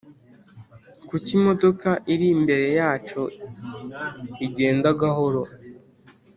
kuki 1.07 1.29
imodoka 1.39 1.89
iri 2.13 2.27
imbere 2.35 2.67
yacu 2.79 3.21
igenda 4.45 4.89
gahoro? 5.01 5.41